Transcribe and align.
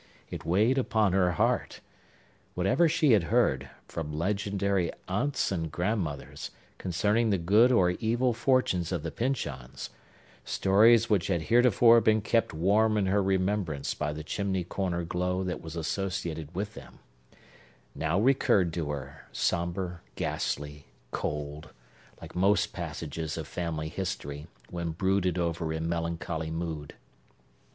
It 0.31 0.43
weighed 0.43 0.79
upon 0.79 1.13
her 1.13 1.33
heart. 1.33 1.79
Whatever 2.55 2.89
she 2.89 3.11
had 3.11 3.25
heard, 3.25 3.69
from 3.87 4.11
legendary 4.11 4.91
aunts 5.07 5.51
and 5.51 5.71
grandmothers, 5.71 6.49
concerning 6.79 7.29
the 7.29 7.37
good 7.37 7.71
or 7.71 7.91
evil 7.91 8.33
fortunes 8.33 8.91
of 8.91 9.03
the 9.03 9.11
Pyncheons,—stories 9.11 11.07
which 11.07 11.27
had 11.27 11.43
heretofore 11.43 12.01
been 12.01 12.21
kept 12.21 12.51
warm 12.51 12.97
in 12.97 13.05
her 13.05 13.21
remembrance 13.21 13.93
by 13.93 14.11
the 14.11 14.23
chimney 14.23 14.63
corner 14.63 15.03
glow 15.03 15.43
that 15.43 15.61
was 15.61 15.75
associated 15.75 16.55
with 16.55 16.73
them,—now 16.73 18.19
recurred 18.19 18.73
to 18.73 18.89
her, 18.89 19.27
sombre, 19.31 20.01
ghastly, 20.15 20.87
cold, 21.11 21.73
like 22.19 22.35
most 22.35 22.73
passages 22.73 23.37
of 23.37 23.47
family 23.47 23.87
history, 23.87 24.47
when 24.71 24.93
brooded 24.93 25.37
over 25.37 25.71
in 25.71 25.87
melancholy 25.87 26.49
mood. 26.49 26.95